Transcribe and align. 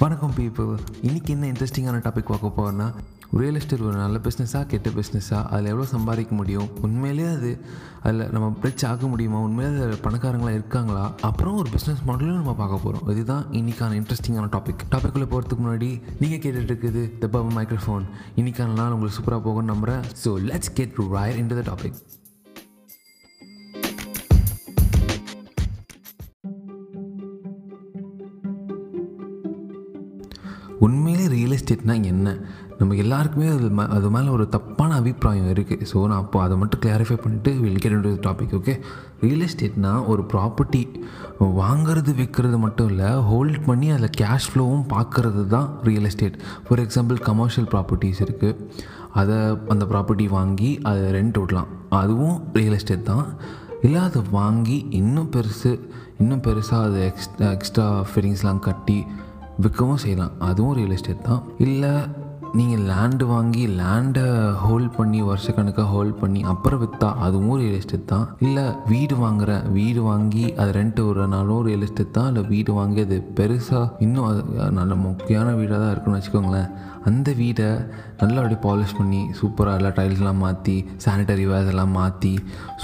வணக்கம் 0.00 0.34
பீப்புள் 0.36 0.70
இன்றைக்கி 1.02 1.30
என்ன 1.30 1.46
இன்ட்ரெஸ்டிங்கான 1.46 1.98
டாபிக் 2.04 2.28
பார்க்க 2.28 2.48
போகிறோன்னா 2.50 2.86
ரியல் 3.32 3.56
எஸ்டேட் 3.56 3.82
ஒரு 3.82 3.96
நல்ல 3.96 4.18
பிஸ்னஸாக 4.18 4.62
கெட்ட 4.66 4.90
பிஸ்னஸாக 4.90 5.42
அதில் 5.50 5.68
எவ்வளோ 5.68 5.86
சம்பாதிக்க 5.90 6.32
முடியும் 6.34 6.68
உண்மையிலே 6.80 7.26
அது 7.28 7.50
அதில் 8.02 8.24
நம்ம 8.30 8.46
பிரிட்ஜ் 8.60 8.84
ஆக 8.84 9.06
முடியுமா 9.06 9.40
உண்மையிலே 9.40 9.82
அதில் 9.82 10.02
பணக்காரங்களாக 10.02 10.58
இருக்காங்களா 10.58 11.04
அப்புறம் 11.20 11.58
ஒரு 11.58 11.70
பிஸ்னஸ் 11.70 12.02
மாடலும் 12.06 12.40
நம்ம 12.40 12.54
பார்க்க 12.54 12.78
போகிறோம் 12.78 13.10
இதுதான் 13.14 13.44
இன்றைக்கான 13.52 13.98
இன்ட்ரெஸ்டிங்கான 14.00 14.50
டாபிக் 14.56 14.86
டாப்பிக்குள்ளே 14.90 15.28
போகிறதுக்கு 15.28 15.64
முன்னாடி 15.64 15.90
நீங்கள் 16.20 16.42
கேட்டுட்டு 16.44 16.72
இருக்குது 16.72 17.04
த 17.18 17.30
பவ 17.32 17.52
மைக்ரோஃபோன் 17.58 18.06
இன்றைக்கான 18.36 18.78
நாள் 18.80 18.92
உங்களுக்கு 18.92 19.18
சூப்பராக 19.18 19.44
போகணும்னு 19.48 19.72
நம்புகிறேன் 19.72 20.08
so 20.24 20.32
let's 20.46 20.74
get 20.74 20.98
right 21.10 21.40
in 21.42 21.52
the 21.54 21.66
topic 21.68 22.00
உண்மையிலே 30.80 31.26
ரியல் 31.26 31.54
எஸ்டேட்னா 31.56 31.94
என்ன? 32.02 32.28
நம்ம 32.78 32.94
எல்லாருக்குமே 32.94 33.46
அது 33.46 33.68
மே 33.70 33.84
அது 33.96 34.10
மேலே 34.10 34.28
ஒரு 34.28 34.48
தப்பான 34.48 34.94
அபிப்பிராயம் 34.94 35.48
இருக்குது 35.54 35.86
ஸோ 35.92 35.98
நான் 36.06 36.20
அப்போ 36.22 36.42
அதை 36.42 36.56
மட்டும் 36.56 36.80
கிளாரிஃபை 36.80 37.16
பண்ணிட்டு 37.22 37.50
will 37.54 37.78
get 37.78 37.92
into 37.92 38.12
topic 38.26 38.54
okay 38.58 38.74
real 39.20 39.44
எஸ்டேட்னா 39.46 40.06
ஒரு 40.06 40.22
ப்ராப்பர்ட்டி 40.32 40.82
வாங்குறது 41.60 42.12
விற்கிறது 42.20 42.58
மட்டும் 42.58 42.88
இல்லை 42.88 43.10
ஹோல்ட் 43.30 43.64
பண்ணி 43.64 43.90
அதில் 43.90 44.14
கேஷ் 44.20 44.48
ஃப்ளோவும் 44.50 44.86
பார்க்கறது 44.94 45.46
தான் 45.46 45.68
real 45.82 46.04
estate 46.04 46.38
for 46.68 46.78
example 46.78 47.20
commercial 47.28 47.68
properties 47.68 48.22
இருக்குது 48.26 48.66
அதை 49.12 49.36
அந்த 49.68 49.84
ப்ராப்பர்ட்டி 49.84 50.28
வாங்கி 50.28 50.78
அதை 50.82 51.02
ரெண்ட் 51.18 51.38
விடலாம். 51.38 51.70
அதுவும் 52.00 52.36
ரியல் 52.52 52.72
எஸ்டேட் 52.72 53.08
தான். 53.12 53.26
இல்லை 53.82 54.00
அதை 54.00 54.22
வாங்கி 54.30 54.86
இன்னும் 54.90 55.30
பெருசு 55.36 55.70
இன்னும் 56.18 56.42
பெருசாக 56.46 56.86
அதை 56.86 57.00
எக்ஸ்ட்ரா 57.02 57.50
எக்ஸ்ட்ரா 57.50 57.86
ஃபிட்டிங்ஸ்லாம் 58.10 58.58
கட்டி 58.58 58.98
விற்கவும் 59.60 59.96
செய்யலாம். 59.96 60.30
அதுவும் 60.38 60.74
ரியல் 60.74 60.90
எஸ்டேட் 60.90 61.22
தான். 61.22 61.42
இல்லை 61.58 61.90
நீங்கள் 62.58 62.84
லேண்டு 62.90 63.24
வாங்கி 63.32 63.64
லேண்டை 63.80 64.24
ஹோல்ட் 64.62 64.88
பண்ணி 64.96 65.18
வருஷக்கணக்காக 65.28 65.88
ஹோல்ட் 65.92 66.16
பண்ணி 66.22 66.40
அப்புறம் 66.52 66.80
விற்றா 66.82 67.08
அதுவும் 67.26 67.58
ரியல் 67.60 67.76
எஸ்டேட் 67.78 68.08
தான். 68.12 68.26
இல்லை 68.46 68.64
வீடு 68.92 69.14
வாங்குற 69.24 69.52
வீடு 69.76 70.00
வாங்கி 70.08 70.44
அது 70.62 70.70
ரெண்ட் 70.78 71.00
விடுறனாலும் 71.06 71.62
ரியல் 71.68 71.84
எஸ்டேட் 71.86 72.16
தான். 72.16 72.28
இல்லை 72.30 72.42
வீடு 72.52 72.72
வாங்கி 72.80 73.00
அது 73.06 73.18
பெருசாக 73.38 74.02
இன்னும் 74.06 74.26
அது 74.30 74.42
நல்ல 74.80 74.92
முக்கியமான 75.06 75.54
வீடாக 75.60 75.80
தான் 75.82 75.92
இருக்குன்னு 75.94 76.18
வச்சுக்கோங்களேன். 76.20 76.68
அந்த 77.10 77.30
வீடை 77.42 77.68
நல்லா 78.22 78.40
அப்படியே 78.42 78.60
பாலிஷ் 78.66 78.98
பண்ணி 79.00 79.22
சூப்பராக 79.40 79.78
எல்லா 79.80 79.94
டைல்ஸ்லாம் 80.00 80.42
மாற்றி 80.46 80.76
சானிட்டரி 81.06 81.46
வேர்ஸ் 81.52 81.72
எல்லாம் 81.74 81.96
மாற்றி 82.00 82.34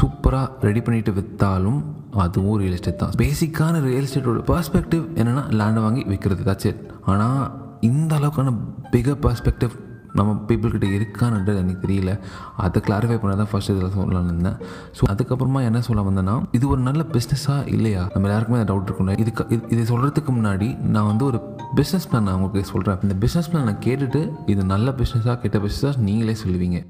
சூப்பராக 0.00 0.67
ரெடி 0.69 0.83
பண்ணிவிட்டு 0.87 1.19
விற்றாலும் 1.20 1.81
அதுவும் 2.25 2.59
ரியல் 2.62 2.78
எஸ்டேட் 2.81 3.03
தான். 3.05 3.14
பேசிக்கான 3.25 3.84
ரியல் 3.91 4.09
எஸ்டேட்டோட 4.09 4.42
பர்ஸ்பெக்டிவ் 4.55 5.05
என்னென்னா 5.20 5.47
லேண்டை 5.61 5.83
வாங்கி 5.87 6.05
விற்கிறது 6.12 6.55
சரி 6.64 6.78
ஆனால் 7.12 7.41
இந்த 7.81 8.13
அளவுக்கான 8.19 8.55
பிகர் 8.93 9.21
பர்ஸ்பெக்டிவ் 9.27 9.75
நம்ம 10.19 10.35
பீப்புள்கிட்ட 10.49 10.87
இருக்கான்ன்றது 10.97 11.59
எனக்கு 11.63 11.83
தெரியல. 11.87 12.19
அதை 12.57 12.83
கிளாரிஃபை 12.87 13.17
பண்ண 13.23 13.33
தான் 13.37 13.51
ஃபஸ்ட் 13.51 13.73
இதில் 13.73 13.95
சொல்லலாம்னு 13.97 14.33
இருந்தேன். 14.33 14.57
ஸோ 14.99 15.03
அதுக்கப்புறமா 15.13 15.61
என்ன 15.69 15.81
சொல்ல 15.81 16.05
வந்தேன்னா 16.09 16.43
இது 16.53 16.69
ஒரு 16.69 16.81
நல்ல 16.81 17.05
பிஸ்னஸாக 17.15 17.69
இல்லையா? 17.75 18.09
நம்ம 18.13 18.29
எல்லாருக்குமே 18.29 18.61
அந்த 18.61 18.73
டவுட் 18.73 18.89
இருக்கணும் 18.91 19.21
இதுக்கு 19.25 19.47
இது 19.49 19.63
இதை 19.69 19.85
சொல்கிறதுக்கு 19.93 20.33
முன்னாடி 20.39 20.69
நான் 20.97 21.11
வந்து 21.13 21.25
ஒரு 21.25 21.41
பிஸ்னஸ் 21.81 22.09
பிளான் 22.11 22.27
நான் 22.29 22.35
உங்களுக்கு 22.35 22.73
சொல்கிறேன் 22.73 23.01
இந்த 23.03 23.17
பிஸ்னஸ் 23.27 23.51
பிளான் 23.53 23.69
நான் 23.71 23.85
கேட்டுட்டு 23.89 24.31
இது 24.47 24.65
நல்ல 24.65 24.95
பிஸ்னஸாக 25.03 25.41
கெட்ட 25.41 25.59
பிஸ்னஸாக 25.59 25.97
நீங்களே 25.97 26.37
சொல்லுவீங்க. 26.45 26.81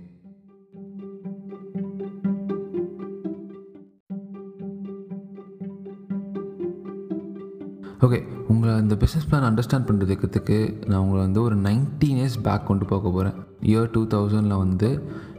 ஓகே 8.05 8.19
உங்களை 8.49 8.73
இந்த 8.77 8.95
பிஸ்னஸ் 8.95 9.27
பிளான் 9.29 9.47
அண்டர்ஸ்டாண்ட் 9.49 9.87
பண்ணுறதுக்கு 9.89 10.57
நான் 10.89 11.01
உங்களை 11.03 11.21
வந்து 11.21 11.43
ஒரு 11.43 11.57
நைன்டீன் 11.57 12.19
இயர்ஸ் 12.21 12.37
பேக் 12.47 12.67
கொண்டு 12.67 12.85
போக 12.85 13.11
போகிறேன் 13.11 13.37
இயர் 13.63 13.89
டூ 13.91 14.03
தௌசண்டில் 14.15 14.57
வந்து 14.65 14.89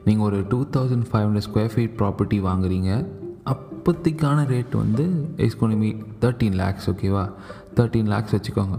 நீங்கள் 0.06 0.26
ஒரு 0.26 0.46
two 0.52 0.60
thousand 0.76 1.06
five 1.10 1.26
hundred 1.26 1.46
square 1.48 1.72
feet 1.74 1.94
property 2.00 2.40
வாங்குறீங்க. 2.48 2.92
அப்போதைக்கான 3.54 4.46
ரேட் 4.54 4.74
வந்து 4.76 5.04
எஸ்கோனமி 5.48 5.92
தேர்ட்டீன் 6.24 6.58
லேக்ஸ் 6.62 6.88
ஓகேவா 6.92 7.24
தேர்ட்டீன் 7.76 8.10
லேக்ஸ் 8.14 8.36
வச்சுக்கோங்க. 8.36 8.78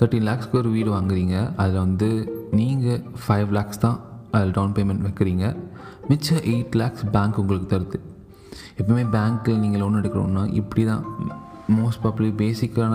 தேர்ட்டீன் 0.00 0.26
லேக்ஸ்க்கு 0.30 0.60
ஒரு 0.62 0.70
வீடு 0.76 0.90
வாங்குறீங்க. 0.96 1.36
அதில் 1.56 1.82
வந்து 1.84 2.08
நீங்கள் 2.60 3.02
ஃபைவ் 3.26 3.52
லேக்ஸ் 3.58 3.78
தான் 3.78 3.98
அதில் 4.30 4.54
டவுன் 4.58 4.74
பேமெண்ட் 4.78 5.06
வைக்கிறீங்க. 5.06 5.56
மிச்சம் 6.08 6.42
எயிட் 6.54 6.76
லேக்ஸ் 6.82 7.06
பேங்க் 7.16 7.38
உங்களுக்கு 7.38 7.70
தருது. 7.74 8.00
எப்பவுமே 8.80 9.06
பேங்க்கில் 9.16 9.62
நீங்கள் 9.64 9.80
லோன் 9.80 9.98
எடுக்கிறோன்னா 10.00 10.44
இப்படி 10.60 10.84
தான் 10.84 11.04
மோஸ்ட் 11.78 12.00
ப்ராப்ளி 12.04 12.28
பேசிக்கான 12.42 12.94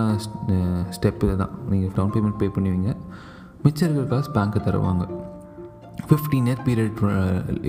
ஸ்டெப் 0.96 1.22
இது 1.26 1.36
தான் 1.42 1.54
நீங்கள் 1.70 1.92
டவுன் 1.96 2.12
பேமெண்ட் 2.14 2.38
பே 2.42 2.48
பண்ணுவீங்க. 2.56 2.90
மிச்சம் 3.64 3.86
இருக்கிற 3.88 4.06
காசு 4.12 4.30
பேங்க்கு 4.36 4.60
தருவாங்க. 4.68 5.04
Fifteen 6.08 6.48
year 6.50 6.62
period 6.68 7.02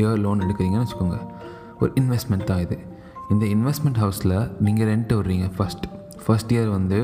year 0.01 0.22
loan 0.25 0.44
எடுக்கிறீங்கன்னு 0.46 0.85
வச்சுக்கோங்க. 0.85 1.19
ஒரு 1.81 1.91
இன்வெஸ்ட்மெண்ட் 2.01 2.47
தான் 2.51 2.63
இது. 2.66 2.78
இந்த 3.34 3.46
இன்வெஸ்ட்மெண்ட் 3.56 4.00
ஹவுஸில் 4.03 4.38
நீங்கள் 4.66 4.90
ரெண்ட் 4.91 5.13
விடுறீங்க 5.17 5.47
ஃபஸ்ட் 5.57 5.85
ஃபஸ்ட் 6.25 6.51
இயர் 6.56 6.69
வந்து 6.78 7.00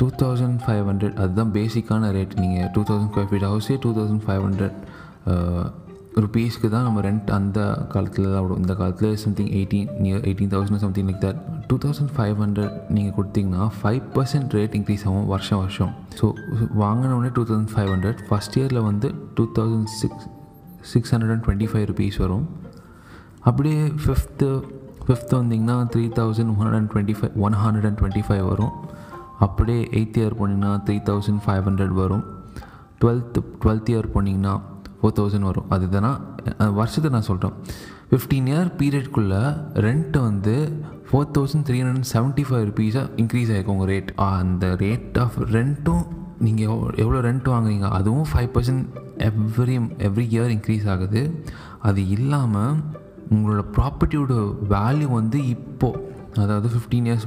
டூ 0.00 0.06
தௌசண்ட் 0.22 0.58
ஃபைவ் 0.64 0.84
ஹண்ட்ரட் 0.90 1.16
அதுதான் 1.22 1.52
பேசிக்கான 1.58 2.10
ரேட் 2.16 2.34
நீங்கள் 2.42 2.68
டூ 2.74 2.82
தௌசண்ட் 2.88 3.10
ஸ்கொயர் 3.12 3.30
ஃபீட் 3.30 3.46
ஹவுஸே 3.50 3.76
டூ 3.84 3.90
தௌசண்ட் 3.98 4.24
ஃபைவ் 4.26 4.42
ஹண்ட்ரட் 4.46 4.76
ருபீஸ்க்கு 6.24 6.68
தான் 6.74 6.84
நம்ம 6.86 7.00
ரெண்ட் 7.06 7.28
அந்த 7.36 7.58
காலத்தில் 7.92 8.26
தான் 8.34 8.42
விடும். 8.44 8.60
இந்த 8.62 8.74
காலத்தில் 8.80 9.16
something 9.24 9.50
eighteen 9.58 9.90
near 10.04 10.22
eighteen 10.28 10.52
thousand 10.54 10.82
something 10.84 11.06
like 11.10 11.20
that 11.24 11.40
two 11.70 11.76
thousand 11.84 12.12
five 12.16 12.36
hundred 12.42 12.74
நீங்கள் 12.96 13.14
கொடுத்தீங்கன்னா 13.18 13.64
ஃபைவ் 13.80 14.00
பர்சன்ட் 14.16 14.54
ரேட் 14.58 14.74
இன்க்ரீஸ் 14.78 15.04
ஆகும் 15.08 15.28
வருஷம் 15.32 15.60
வருஷம். 15.64 15.92
So 16.20 16.26
வாங்கினோடனே 16.82 17.30
two 17.36 17.44
thousand 17.50 17.72
five 17.74 17.90
hundred 17.94 18.22
first 18.30 18.56
இயரில் 18.60 18.82
வந்து 18.88 19.10
two 19.38 19.46
thousand 19.58 19.92
six 20.00 20.26
six 20.92 21.12
hundred 21.14 21.34
and 21.34 21.44
twenty 21.46 21.68
five 21.72 21.86
rupees 21.92 22.18
வரும். 22.24 22.46
அப்படியே 23.50 23.82
fifth 24.04 24.48
fifth 25.06 25.34
வந்தீங்கன்னா 25.40 25.76
three 25.92 26.06
thousand 26.18 26.50
one 26.54 26.58
hundred 26.62 26.78
and 26.80 26.90
twenty 26.94 27.14
five 27.18 27.36
one 27.46 27.58
hundred 27.62 27.86
and 27.90 28.00
twenty 28.00 28.24
five 28.28 28.42
வரும். 28.52 28.74
அப்படியே 29.44 29.80
எயித் 29.98 30.18
இயர் 30.20 30.34
போனீங்கன்னா 30.40 30.72
three 30.86 30.96
thousand 31.10 31.42
five 31.44 31.62
hundred 31.68 31.94
வரும். 32.02 32.24
Twelfth 33.02 33.40
twelfth 33.62 33.90
year 33.92 34.08
போனீங்கன்னா 34.14 34.54
four 35.00 35.16
thousand 35.18 35.48
வரும். 35.50 35.66
அதுதானா 35.76 36.12
வருஷத்தை 36.80 37.10
நான் 37.16 37.28
சொல்கிறேன் 37.30 37.56
ஃபிஃப்டீன் 38.10 38.46
இயர் 38.52 38.70
பீரியட்குள்ளே 38.80 39.42
ரெண்ட்டு 39.86 40.20
வந்து 40.28 40.54
four 41.08 41.32
thousand 41.36 41.66
three 41.68 41.78
hundred 41.82 42.10
seventy 42.14 42.44
five 42.48 42.64
ருபீஸாக 42.70 43.06
increase 43.22 43.50
ஆகிருக்கும் 43.52 43.76
உங்கள் 43.76 43.90
ரேட் 43.94 44.10
அந்த 44.28 44.66
ரேட் 44.84 45.18
ஆஃப் 45.24 45.36
ரெண்ட்டும் 45.56 46.04
நீங்கள் 46.46 46.94
எவ்வளோ 47.04 47.20
ரெண்ட் 47.28 47.48
வாங்குறீங்க 47.54 47.86
அதுவும் 47.98 48.26
five 48.32 48.50
percent 48.56 48.84
every 49.28 49.76
every 50.08 50.26
year 50.34 50.52
increase 50.56 50.86
ஆகுது. 50.94 51.22
அது 51.88 52.00
இல்லாமல் 52.16 52.76
உங்களோட 53.34 53.62
ப்ராப்பர்ட்டியோட 53.76 54.34
வேல்யூ 54.74 55.08
வந்து 55.20 55.38
இப்போது 55.54 56.04
அதாவது 56.34 56.68
fifteen 56.74 57.06
years 57.08 57.26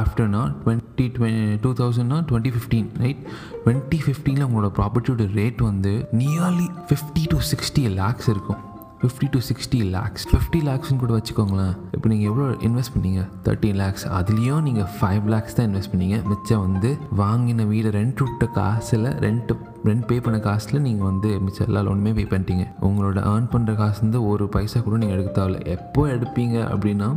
ஆஃப்டர்னா 0.00 0.42
twenty 0.62 1.06
twenty 1.16 1.58
two 1.64 1.72
தௌசண்ட்னா 1.80 2.20
டுவெண்ட்டி 2.30 2.52
ஃபிஃப்டீன் 2.54 2.88
ரைட் 3.04 3.22
டுவெண்ட்டி 3.64 4.00
ஃபிஃப்டீனில் 4.06 4.46
உங்களோட 4.48 4.70
ப்ராப்பர்ட்டியோட 4.78 5.26
ரேட் 5.40 5.60
வந்து 5.70 5.92
nearly 6.22 6.68
fifty 6.90 7.24
to 7.34 7.40
sixty 7.52 7.84
lakhs 8.00 8.30
இருக்கும். 8.34 8.62
Fifty 9.02 9.26
to 9.34 9.38
sixty 9.48 9.80
lakhs 9.96 10.24
fifty 10.30 10.60
லேக்ஸ்னு 10.68 10.96
கூட 11.02 11.12
வச்சுக்கோங்களேன். 11.18 11.74
இப்போ 11.94 12.06
நீங்கள் 12.12 12.28
எவ்வளோ 12.30 12.46
இன்வெஸ்ட் 12.68 12.94
பண்ணீங்க? 12.94 13.20
தேர்ட்டின் 13.46 13.78
லேக்ஸ் 13.82 14.04
அதுலேயும் 14.18 14.62
நீங்கள் 14.68 14.88
ஃபைவ் 14.94 15.26
லேக்ஸ் 15.34 15.56
தான் 15.58 15.66
இன்வெஸ்ட் 15.68 15.92
பண்ணீங்க. 15.92 16.16
மிச்சம் 16.30 16.64
வந்து 16.66 16.90
வாங்கின 17.20 17.66
வீடை 17.72 17.90
ரெண்ட் 17.98 18.22
விட்ட 18.24 18.46
காசில் 18.58 19.08
ரெண்ட் 19.26 19.52
ரெண்ட் 19.86 20.04
பே 20.06 20.16
பண்ண 20.20 20.38
காசில் 20.46 20.80
நீங்கள் 20.86 21.08
வந்து 21.08 21.28
மிச்சம் 21.44 21.66
எல்லா 21.68 21.80
லோனுமே 21.86 22.12
பே 22.18 22.24
பண்ணிட்டீங்க. 22.30 22.64
உங்களோட 22.88 23.18
ஏர்ன் 23.32 23.48
பண்ணுற 23.52 23.74
காசு 23.80 24.00
வந்து 24.04 24.20
ஒரு 24.30 24.44
பைசா 24.54 24.80
கூட 24.80 24.96
நீங்கள் 25.02 25.16
எடுக்க 25.16 25.30
தேவையில்ல 25.38 25.60
எப்போ 25.74 26.00
எடுப்பீங்க 26.14 26.56
அப்படின்னா 26.72 27.08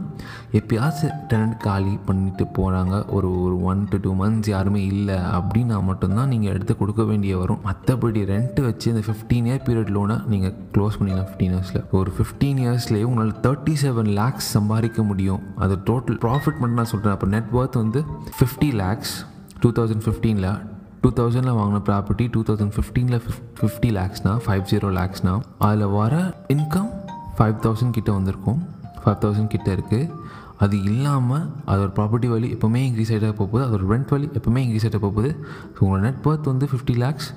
எப்பயாச்சும் 0.59 1.15
டெனண்ட் 1.31 1.57
காலி 1.65 1.93
பண்ணிட்டு 2.07 2.45
போகிறாங்க 2.57 2.95
ஒரு 3.15 3.29
ஒரு 3.41 3.55
ஒன் 3.71 3.81
டு 3.91 3.97
டூ 4.05 4.13
மந்த்ஸ் 4.21 4.51
யாருமே 4.53 4.83
இல்லை 4.93 5.17
அப்படின்னா 5.37 5.77
மட்டும்தான் 5.89 6.31
நீங்கள் 6.33 6.53
எடுத்து 6.53 6.75
கொடுக்க 6.81 7.03
வேண்டிய 7.11 7.37
வரும். 7.41 7.61
மற்றபடி 7.69 8.23
ரெண்ட்டு 8.33 8.65
வச்சு 8.67 8.87
இந்த 8.93 9.03
ஃபிஃப்டீன் 9.07 9.47
இயர் 9.51 9.63
பீரியட் 9.69 9.93
லோனை 9.97 10.17
நீங்கள் 10.33 10.55
க்ளோஸ் 10.75 10.97
பண்ணிடலாம் 10.99 11.29
ஃபிஃப்டீன் 11.29 11.55
இயர்ஸில் 11.55 11.83
ஒரு 11.99 12.11
ஃபிஃப்டீன் 12.17 12.61
இயர்ஸ்லேயே 12.65 13.07
உங்களால் 13.09 13.35
தேர்ட்டி 13.47 13.75
செவன் 13.83 14.11
லேக்ஸ் 14.21 14.49
சம்பாதிக்க 14.57 15.03
முடியும். 15.11 15.41
அது 15.65 15.77
டோட்டல் 15.89 16.19
ப்ராஃபிட் 16.25 16.59
மட்டும் 16.61 16.79
நான் 16.81 16.91
சொல்கிறேன் 16.93 17.15
அப்போ 17.17 17.29
நெட் 17.35 17.53
ஒர்த் 17.61 17.81
வந்து 17.83 18.01
ஃபிஃப்டி 18.39 18.71
லேக்ஸ் 18.83 19.15
டூ 19.63 19.71
தௌசண்ட் 19.79 20.05
ஃபிஃப்டீனில் 20.07 20.51
டூ 21.03 21.09
தௌசண்டில் 21.17 21.55
வாங்கின 21.59 21.79
ப்ராப்பர்ட்டி 21.87 22.25
டூ 22.33 22.41
தௌசண்ட் 22.47 22.73
ஃபிஃப்டீனில் 22.75 23.21
ஃபிஃப் 23.23 23.39
ஃபிஃப்டி 23.59 23.89
லேக்ஸ்னா 23.97 24.31
ஃபைவ் 24.45 24.65
ஜீரோ 24.71 24.89
லேக்ஸ்னா 24.97 25.33
அதில் 25.67 25.85
வர 25.95 26.13
இன்கம் 26.55 26.91
ஃபைவ் 27.37 27.55
தௌசண்ட் 27.63 27.95
கிட்டே 27.97 28.11
வந்திருக்கும். 28.17 28.59
ஃபைவ் 29.03 29.17
தௌசண்ட் 29.23 29.51
கிட்ட 29.53 29.69
இருக்குது 29.77 30.09
அது 30.63 30.75
இல்லாமல் 30.89 31.45
அதோட 31.71 31.89
ப்ராப்பர்ட்டி 31.97 32.27
வேல்யூ 32.33 32.49
எப்போவுமே 32.55 32.81
இன்க்ரீஸ் 32.87 33.11
ஆகிட்டே 33.13 33.31
போகுது. 33.41 33.63
அதோட 33.67 33.83
ரெண்ட் 33.93 34.11
வேல்யூ 34.13 34.29
எப்போவுமே 34.39 34.61
இன்க்ரீஸ் 34.65 34.85
ஆகிட்டே 34.87 35.01
போகுது. 35.07 35.29
ஸோ 35.73 35.79
உங்களோட 35.85 36.01
நெட் 36.07 36.27
ஒர்த் 36.31 36.49
வந்து 36.51 36.67
ஃபிஃப்டி 36.73 36.95
லேக்ஸ் 37.03 37.29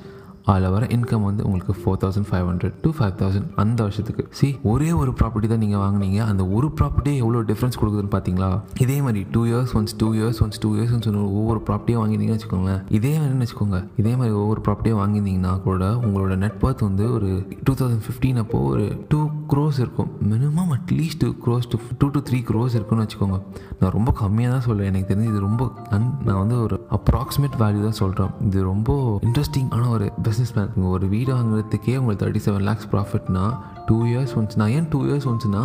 அதில் 0.52 0.73
வர 0.75 0.87
இன்கம் 0.94 1.26
வந்து 1.26 1.44
உங்களுக்கு 1.49 1.75
four 1.81 1.99
thousand 2.02 2.29
five 2.31 2.46
hundred 2.49 2.75
to 2.85 2.91
five 2.96 3.14
thousand 3.20 3.46
அந்த 3.62 3.82
வருஷத்துக்கு. 3.87 4.25
சி 4.38 4.49
ஒரே 4.73 4.93
ஒரு 4.93 5.11
ப்ராப்பர்ட்டி 5.20 5.49
தான் 5.52 5.62
நீங்கள் 5.64 5.82
வாங்குனீங்க. 5.85 6.19
அந்த 6.31 6.46
ஒரு 6.56 6.73
ப்ராப்பர்ட்டியே 6.79 7.17
எவ்வளோ 7.23 7.43
டிஃப்ரென்ஸ் 7.50 7.79
கொடுக்குதுன்னு 7.81 8.12
பார்த்தீங்களா 8.17 8.61
இதே 8.85 9.00
மாதிரி 9.06 9.26
two 9.37 9.44
years 9.50 9.73
once 9.79 9.94
two 10.02 10.08
years 10.19 10.41
once 10.46 10.61
two 10.64 10.70
years 10.76 10.93
once 10.96 11.08
ஒவ்வொரு 11.38 11.62
ப்ராப்பர்ட்டியும் 11.69 12.02
வாங்கினீங்கன்னு 12.02 12.38
வச்சுக்கோங்களேன். 12.38 12.82
இதே 12.88 13.12
மாதிரின்னு 13.19 13.46
வச்சுக்கோங்க. 13.46 13.81
இதே 13.96 14.17
மாதிரி 14.17 14.35
ஒவ்வொரு 14.43 14.61
ப்ராப்பர்ட்டியும் 14.67 15.00
வாங்கியிருந்தீங்கன்னா 15.02 15.55
கூட 15.69 15.93
உங்களோட 15.94 16.37
நெட்ஒர்த் 16.44 16.85
வந்து 16.88 17.12
ஒரு 17.12 17.31
டூ 17.64 17.75
தௌசண்ட் 17.81 18.05
ஃபிஃப்டீன் 18.08 18.40
அப்போ 18.44 18.58
ஒரு 18.58 18.99
டூ 19.08 19.31
க்ரோஸ் 19.55 19.81
இருக்கும். 19.85 20.11
Minimum 20.32 20.73
at least 20.79 21.20
two 21.25 21.31
crores 21.47 21.70
two 21.75 21.79
two 21.99 22.08
to 22.08 22.23
three 22.31 22.40
crores 22.52 22.76
இருக்குன்னு 22.81 23.06
வச்சுக்கோங்க. 23.06 23.40
நான் 23.81 23.94
ரொம்ப 23.99 24.14
கம்மியாக 24.23 24.52
தான் 24.56 24.67
சொல்லுவேன் 24.69 24.90
எனக்கு 24.93 25.14
தெரிஞ்சு 25.14 25.31
இது 25.32 25.40
ரொம்ப 25.49 25.73
அன் 25.90 26.11
நான் 26.26 26.40
வந்து 26.43 26.62
ஒரு 26.62 26.84
அப்ராக்சிமேட் 26.94 27.56
வேல்யூ 27.58 27.82
தான் 27.82 27.99
சொல்கிறேன் 27.99 28.31
இது 28.41 28.62
ரொம்ப 28.62 28.91
இன்ட்ரெஸ்டிங்கான 29.23 29.88
ஒரு 29.88 30.12
பிஸ்னஸ் 30.23 30.55
மேன் 30.55 30.85
ஒரு 30.85 31.08
வீடு 31.08 31.35
வாங்குறதுக்கே 31.35 31.96
உங்களுக்கு 31.96 32.26
தேர்ட்டி 32.26 32.43
செவன் 32.46 32.61
லேக்ஸ் 32.61 32.88
ப்ராஃபிட்னா 32.93 33.44
டூ 33.87 34.05
இயர்ஸ் 34.05 34.35
ஒன்ஸ்னா 34.37 34.70
ஏன் 34.70 34.87
டூ 34.91 35.05
இயர்ஸ் 35.05 35.29
ஒன்ஸ்னா 35.29 35.62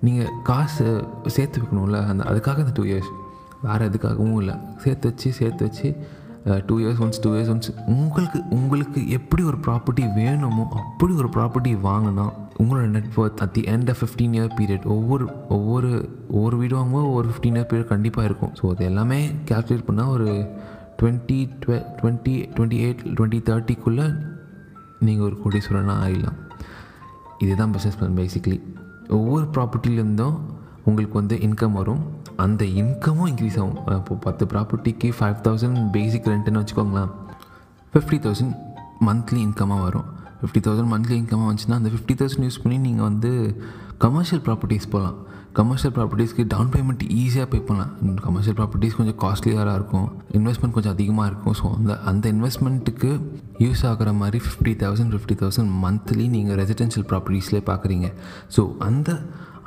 நீங்கள் 0.00 0.30
காசு 0.42 0.86
சேர்த்து 1.26 1.60
வைக்கணும்ல 1.60 2.06
அந்த 2.06 2.24
அதுக்காக 2.24 2.56
அந்த 2.56 2.72
டூ 2.74 2.82
இயர்ஸ் 2.82 3.10
வேறு 3.62 3.88
எதுக்காகவும் 3.88 4.36
இல்லை. 4.36 4.54
சேர்த்து 4.76 5.08
வச்சு 5.08 5.32
சேர்த்து 5.32 5.64
வச்சு 5.64 5.88
two 6.66 6.78
years 6.78 7.00
once 7.00 7.20
two 7.22 7.30
years 7.34 7.50
once 7.50 7.70
உங்களுக்கு 7.86 8.38
உங்களுக்கு 8.50 9.10
எப்படி 9.10 9.42
ஒரு 9.42 9.56
ப்ராப்பர்ட்டி 9.66 10.14
வேணுமோ 10.14 10.68
அப்படி 10.72 11.14
ஒரு 11.14 11.28
ப்ராப்பர்ட்டி 11.28 11.80
வாங்கினா 11.82 12.26
உங்களோட 12.60 12.86
network 12.96 13.40
at 13.44 13.54
the 13.56 13.62
end 13.74 13.90
of 13.92 14.00
fifteen 14.02 14.34
year 14.38 14.52
period 14.58 14.86
ஒவ்வொரு 14.94 15.24
ஒவ்வொரு 15.56 15.90
ஒவ்வொரு 16.36 16.56
வீடு 16.60 16.74
வாங்கும்போது 16.76 17.08
ஒவ்வொரு 17.10 17.28
ஃபிஃப்டீன் 17.30 17.56
இயர் 17.58 17.68
பீரியட் 17.70 17.92
கண்டிப்பாக 17.94 18.28
இருக்கும். 18.30 18.52
ஸோ 18.60 18.70
அது 18.74 18.84
எல்லாமே 18.90 19.18
கேல்குலேட் 19.50 19.86
பண்ணால் 19.88 20.12
ஒரு 20.16 20.28
டுவெண்ட்டி 21.00 21.38
டுவெ 21.62 21.78
டுவெண்ட்டி 22.00 22.34
டுவெண்ட்டி 22.56 22.80
எயிட் 22.86 23.04
டுவெண்ட்டி 23.16 23.40
தேர்ட்டிக்குள்ளே 23.50 24.06
நீங்கள் 25.06 25.26
ஒரு 25.28 25.36
கோடீஸ்வரனாக 25.44 26.02
ஆகிடலாம் 26.04 26.38
இதுதான் 27.44 27.72
பிஸ்னஸ் 27.76 27.98
பிளான் 28.00 28.18
பேசிக்லி 28.22 28.58
ஒவ்வொரு 29.16 29.46
ப்ராப்பர்ட்டிலேருந்தும் 29.54 30.36
உங்களுக்கு 30.88 31.16
வந்து 31.20 31.36
இன்கம் 31.46 31.76
வரும். 31.80 32.02
அந்த 32.44 32.62
இன்கமும் 32.80 33.28
இன்க்ரீஸ் 33.30 33.58
ஆகும். 33.62 33.76
இப்போ 33.98 34.14
பத்து 34.26 34.44
ப்ராப்பர்ட்டிக்கு 34.52 35.08
ஃபைவ் 35.18 35.38
தௌசண்ட் 35.46 35.78
பேசிக் 35.96 36.28
ரெண்ட்டுன்னு 36.32 36.60
வச்சுக்கோங்களேன். 36.62 37.12
ஃபிஃப்டி 37.94 38.18
தௌசண்ட் 38.24 38.54
மந்த்லி 39.08 39.40
இன்கமாக 39.46 39.82
வரும். 39.86 40.08
ஃபிஃப்டி 40.44 40.62
தௌசண்ட் 40.66 40.90
மந்த்லி 40.94 41.16
இன்கமாக 41.20 41.46
வந்துச்சுன்னா 41.50 41.78
அந்த 41.80 41.90
ஃபிஃப்டி 41.92 42.14
தௌசண்ட் 42.20 42.46
யூஸ் 42.48 42.62
பண்ணி 42.62 42.78
நீங்கள் 42.86 43.06
வந்து 43.10 43.30
கமர்ஷியல் 44.04 44.42
ப்ராப்பர்ட்டிஸ் 44.48 44.90
போகலாம் 44.94 45.18
கமர்ஷியல் 45.58 45.92
ப்ராப்பர்ட்டிஸ்க்கு 45.96 46.44
டவுன் 46.52 46.70
பேமெண்ட் 46.72 47.02
ஈஸியாக 47.22 47.46
பே 47.50 47.58
பண்ணலாம். 47.66 47.90
கமர்ஷியல் 48.24 48.56
ப்ராப்பர்ட்டிஸ் 48.58 48.96
கொஞ்சம் 49.00 49.18
காஸ்ட்லியாக 49.24 49.74
இருக்கும். 49.78 50.06
இன்வெஸ்ட்மெண்ட் 50.38 50.74
கொஞ்சம் 50.76 50.94
அதிகமாக 50.96 51.26
இருக்கும். 51.30 51.54
ஸோ 51.60 51.66
அந்த 51.76 51.92
அந்த 52.10 52.24
இன்வெஸ்ட்மெண்ட்டுக்கு 52.34 53.10
யூஸ் 53.64 53.82
ஆகிற 53.90 54.12
மாதிரி 54.22 54.38
fifty 54.46 54.72
thousand 54.82 55.12
fifty 55.14 55.36
thousand 55.42 55.70
monthly 55.84 56.26
நீங்கள் 56.34 56.58
ரெசிடென்ஷியல் 56.62 57.06
ப்ராப்பர்ட்டிஸ்லேயே 57.12 57.64
பார்க்குறீங்க 57.70 58.08
ஸோ 58.56 58.64
அந்த 58.88 59.08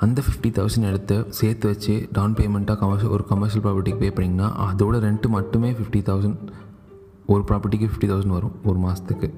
அந்த 0.06 0.22
ஃபிஃப்டி 0.26 0.50
தௌசண்ட் 0.58 0.90
எடுத்து 0.90 1.16
சேர்த்து 1.40 1.70
வச்சு 1.72 2.10
டவுன் 2.18 2.36
பேமெண்ட்டாக 2.40 2.78
கமர்ஷியல் 2.84 3.14
ஒரு 3.18 3.26
கமர்ஷியல் 3.32 3.64
ப்ராப்பர்ட்டிக்கு 3.66 4.02
பே 4.04 4.10
பண்ணிங்கன்னா 4.18 4.50
அதோட 4.68 5.00
ரெண்ட்டு 5.08 5.30
மட்டுமே 5.38 5.72
ஃபிஃப்டி 5.80 6.02
தௌசண்ட் 6.10 6.42
ஒரு 7.34 7.44
ப்ராப்பர்ட்டிக்கு 7.50 7.90
ஃபிஃப்டி 7.90 8.10
தௌசண்ட் 8.12 8.36
வரும் 8.38 8.56
ஒரு 8.66 8.80
மாதத்துக்கு 8.80 9.30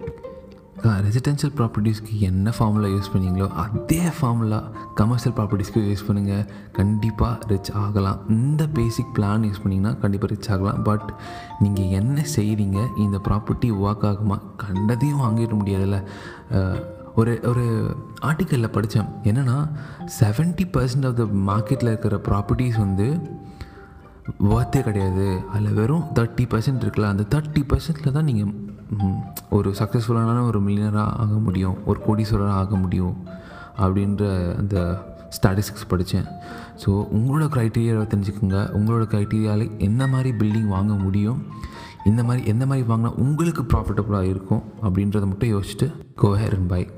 ரெசிடென்ஷியல் 0.85 1.53
ப்ராப்பர்ட்டிஸ்க்கு 1.57 2.19
என்ன 2.19 2.51
ஃபார்முலா 2.57 2.87
யூஸ் 2.87 3.09
பண்ணீங்களோ 3.13 3.47
அதே 3.63 4.01
ஃபார்முலா 4.17 4.59
கமர்ஷியல் 4.95 5.35
ப்ராப்பர்ட்டிஸ்க்கு 5.37 5.81
யூஸ் 5.89 6.05
பண்ணுங்கள் 6.07 6.45
கண்டிப்பாக 6.71 7.47
ரிச் 7.47 7.71
ஆகலாம். 7.71 8.19
இந்த 8.29 8.67
பேசிக் 8.67 9.11
பிளான் 9.17 9.45
யூஸ் 9.47 9.61
பண்ணிங்கன்னா 9.63 9.99
கண்டிப்பாக 9.99 10.33
ரிச் 10.33 10.49
ஆகலாம். 10.51 10.83
பட் 10.83 11.13
நீங்கள் 11.59 11.91
என்ன 11.99 12.25
செய்கிறீங்க 12.35 12.79
இந்த 12.97 13.19
ப்ராப்பர்ட்டி 13.27 13.71
ஒர்க் 13.85 14.05
ஆகுமா? 14.11 14.37
கண்டதையும் 14.55 15.21
வாங்கிட 15.25 15.55
முடியாதுல்ல. 15.61 15.99
ஒரு 17.15 17.39
ஒரு 17.49 17.65
ஆர்டிக்கலில் 18.21 18.73
படித்தேன் 18.77 19.09
என்னென்னா 19.23 19.57
செவன்ட்டி 20.19 20.67
பர்சன்ட் 20.77 21.07
ஆஃப் 21.09 21.17
த 21.21 21.23
மார்க்கெட்டில் 21.51 21.91
இருக்கிற 21.93 22.21
ப்ராப்பர்ட்டிஸ் 22.29 22.77
வந்து 22.77 23.07
ஒர்த்தே 24.55 24.81
கிடையாது. 24.81 25.39
அதில் 25.53 25.73
வெறும் 25.73 26.03
தேர்ட்டி 26.17 26.43
பர்சன்ட் 26.53 26.83
இருக்குல்ல. 26.85 27.13
அந்த 27.13 27.25
தேர்ட்டி 27.35 27.63
பர்சன்ட்டில் 27.73 28.11
தான் 28.11 28.29
நீங்கள் 28.31 28.68
ஒரு 29.49 29.69
சக்ஸஸ்ஃபுல்லான 29.69 30.45
ஒரு 30.45 30.61
மில்லியனராக 30.61 31.15
ஆக 31.23 31.25
முடியும் 31.25 31.85
ஒரு 31.85 31.99
கோடீஸ்வரராக 32.07 32.59
ஆக 32.63 32.75
முடியும் 32.75 33.15
அப்படின்ற 33.77 34.55
அந்த 34.57 35.05
ஸ்டாட்டிஸ்டிக்ஸ் 35.37 35.87
படித்தேன். 35.87 36.25
ஸோ 36.85 36.89
உங்களோட 36.89 37.45
க்ரைட்டீரியாவை 37.55 38.05
தெரிஞ்சுக்கோங்க. 38.13 38.59
உங்களோட 38.77 39.03
க்ரைட்டீரியாவில் 39.13 39.77
என்ன 39.77 40.07
மாதிரி 40.07 40.37
பில்டிங் 40.37 40.67
வாங்க 40.67 40.93
முடியும் 40.93 41.45
இந்த 42.05 42.23
மாதிரி 42.23 42.47
எந்த 42.47 42.65
மாதிரி 42.65 42.87
வாங்கினா 42.93 43.13
உங்களுக்கு 43.15 43.61
ப்ராஃபிட்டபுளாக 43.61 44.21
இருக்கும் 44.21 44.63
அப்படின்றத 44.81 45.25
மட்டும் 45.25 45.51
யோசிச்சுட்டு 45.53 45.91
go ahead 46.21 46.55
and 46.57 46.67
buy 46.67 46.91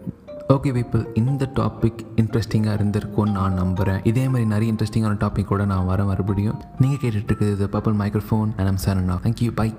okay 0.48 0.72
people 0.78 1.06
இந்த 1.14 1.52
டாபிக் 1.56 2.02
இன்ட்ரெஸ்டிங்காக 2.16 2.78
இருந்திருக்கும்னு 2.80 3.32
நான் 3.32 3.54
நம்புகிறேன் 3.54 4.00
இதே 4.04 4.26
மாதிரி 4.26 4.46
நிறைய 4.46 4.74
இன்ட்ரெஸ்டிங்கான 4.74 5.18
டாபிக் 5.26 5.46
கூட 5.46 5.66
நான் 5.66 5.88
வரேன் 5.88 6.06
மறுபடியும். 6.06 6.62
நீங்கள் 6.80 7.00
கேட்டுட்டு 7.04 7.32
இருக்குது 7.32 7.68
purple 7.76 8.00
microphone 8.02 8.50
and 8.58 8.70
I'm 8.72 8.98
Anna 8.98 9.20
thank you 9.24 9.52
bye 9.56 9.74